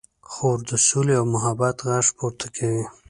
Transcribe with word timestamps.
خور 0.31 0.57
د 0.69 0.71
سولې 0.87 1.13
او 1.19 1.25
محبت 1.33 1.75
غږ 1.87 2.05
پورته 2.17 2.47
کوي. 2.55 2.83